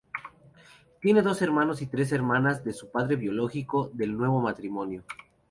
[0.99, 5.03] Tiene dos hermanos y tres hermanas de su padre biológico del nuevo matrimonio.